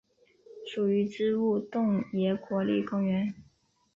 [0.65, 3.35] 属于支笏洞爷国立公园。